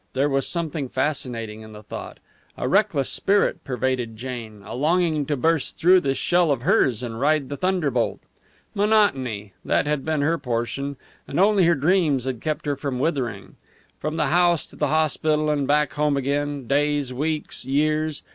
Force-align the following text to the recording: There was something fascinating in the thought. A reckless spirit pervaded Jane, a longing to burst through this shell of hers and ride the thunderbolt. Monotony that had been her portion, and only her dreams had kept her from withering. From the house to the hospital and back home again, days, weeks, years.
There 0.13 0.29
was 0.29 0.47
something 0.47 0.89
fascinating 0.89 1.61
in 1.61 1.73
the 1.73 1.83
thought. 1.83 2.17
A 2.57 2.67
reckless 2.67 3.07
spirit 3.07 3.63
pervaded 3.63 4.17
Jane, 4.17 4.63
a 4.65 4.73
longing 4.73 5.27
to 5.27 5.37
burst 5.37 5.77
through 5.77 5.99
this 6.01 6.17
shell 6.17 6.49
of 6.49 6.63
hers 6.63 7.03
and 7.03 7.19
ride 7.19 7.49
the 7.49 7.55
thunderbolt. 7.57 8.19
Monotony 8.73 9.53
that 9.63 9.85
had 9.85 10.03
been 10.03 10.21
her 10.21 10.39
portion, 10.39 10.97
and 11.27 11.39
only 11.39 11.65
her 11.65 11.75
dreams 11.75 12.25
had 12.25 12.41
kept 12.41 12.65
her 12.65 12.75
from 12.75 12.97
withering. 12.97 13.57
From 13.99 14.15
the 14.17 14.25
house 14.33 14.65
to 14.65 14.75
the 14.75 14.87
hospital 14.87 15.51
and 15.51 15.67
back 15.67 15.93
home 15.93 16.17
again, 16.17 16.65
days, 16.65 17.13
weeks, 17.13 17.63
years. 17.63 18.23